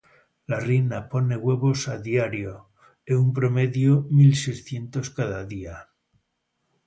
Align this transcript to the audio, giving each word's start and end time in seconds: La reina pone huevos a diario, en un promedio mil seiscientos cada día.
La 0.51 0.59
reina 0.61 0.99
pone 1.09 1.37
huevos 1.37 1.87
a 1.87 1.97
diario, 2.07 2.55
en 3.05 3.17
un 3.17 3.33
promedio 3.35 4.07
mil 4.09 4.35
seiscientos 4.35 5.11
cada 5.11 5.45
día. 5.45 5.89